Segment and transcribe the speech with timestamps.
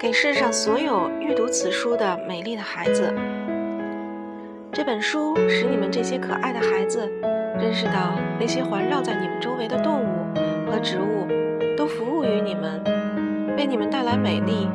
[0.00, 3.14] 给世上所有阅读此书的美丽的孩子。
[4.72, 7.06] 这本书使你们这些可爱的孩子
[7.58, 10.06] 认识到，那些环绕在你们周围的动物
[10.70, 11.28] 和植物
[11.76, 12.82] 都服务于你们，
[13.58, 14.70] 为你们带来美丽、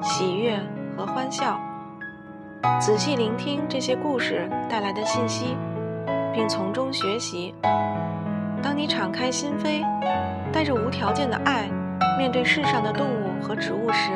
[0.00, 0.56] 喜悦
[0.96, 1.60] 和欢笑。
[2.80, 5.56] 仔细聆听这些故事带来的信息，
[6.32, 7.52] 并从中学习。
[8.62, 9.82] 当你敞开心扉，
[10.52, 11.68] 带着无条件的爱
[12.16, 14.12] 面对世上的动物和植物时，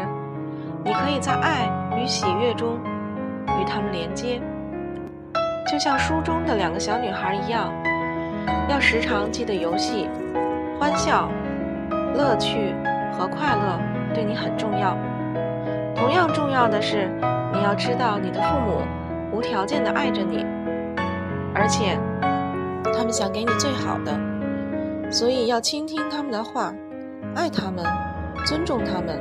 [0.84, 2.78] 你可以在爱与喜悦中
[3.60, 4.40] 与他们连接，
[5.66, 7.72] 就像书中的两个小女孩一样。
[8.68, 10.08] 要时常记得游戏、
[10.80, 11.28] 欢笑、
[12.14, 12.74] 乐趣
[13.12, 13.78] 和快乐
[14.12, 14.96] 对你很重要。
[15.94, 17.08] 同样重要的是，
[17.52, 18.80] 你要知道你的父母
[19.32, 20.44] 无条件的爱着你，
[21.54, 21.96] 而且
[22.92, 24.12] 他们想给你最好的，
[25.12, 26.74] 所以要倾听他们的话，
[27.36, 27.84] 爱他们，
[28.44, 29.20] 尊重他们。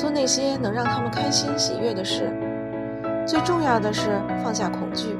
[0.00, 2.32] 做那些能让他们开心喜悦的事。
[3.26, 4.08] 最重要的是
[4.42, 5.14] 放下恐惧。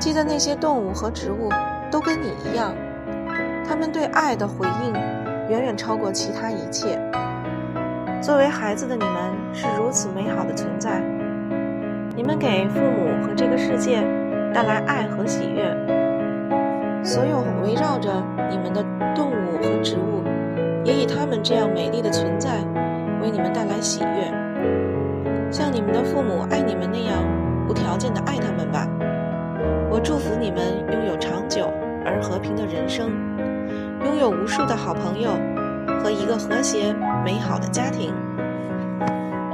[0.00, 1.48] 记得那些动物和植物
[1.88, 2.74] 都跟你一样，
[3.64, 4.92] 他们对爱的回应
[5.48, 6.98] 远远超过其他一切。
[8.20, 9.14] 作为孩子的你们
[9.54, 11.00] 是如此美好的存在，
[12.16, 14.02] 你们给父母和这个世界
[14.52, 15.72] 带来爱和喜悦。
[17.04, 18.10] 所有围绕着
[18.50, 18.82] 你们的
[19.14, 20.24] 动物和植物，
[20.82, 22.58] 也以他们这样美丽的存在。
[23.28, 24.32] 给你们带来喜悦，
[25.52, 27.22] 像你们的父母爱你们那样
[27.68, 28.88] 无条件的爱他们吧。
[29.90, 31.70] 我祝福你们拥有长久
[32.06, 33.10] 而和平的人生，
[34.02, 35.32] 拥有无数的好朋友
[36.02, 38.14] 和一个和谐美好的家庭。